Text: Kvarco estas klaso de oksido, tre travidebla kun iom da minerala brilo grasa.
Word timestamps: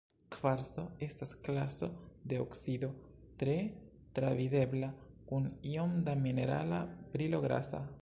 Kvarco 0.35 0.83
estas 1.07 1.33
klaso 1.47 1.89
de 2.33 2.39
oksido, 2.45 2.91
tre 3.43 3.55
travidebla 4.21 4.93
kun 5.29 5.49
iom 5.77 5.99
da 6.09 6.21
minerala 6.29 6.85
brilo 7.17 7.49
grasa. 7.51 7.89